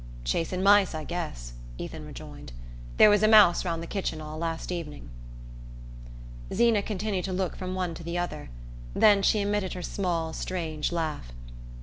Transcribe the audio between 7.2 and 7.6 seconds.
to look